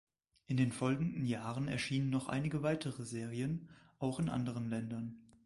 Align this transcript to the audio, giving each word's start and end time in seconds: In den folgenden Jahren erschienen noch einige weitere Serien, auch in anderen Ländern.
In 0.47 0.57
den 0.57 0.71
folgenden 0.71 1.25
Jahren 1.27 1.67
erschienen 1.67 2.09
noch 2.09 2.27
einige 2.27 2.63
weitere 2.63 3.03
Serien, 3.05 3.69
auch 3.99 4.19
in 4.19 4.29
anderen 4.29 4.67
Ländern. 4.67 5.19